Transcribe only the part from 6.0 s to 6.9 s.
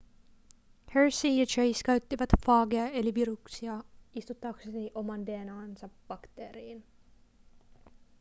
bakteeriin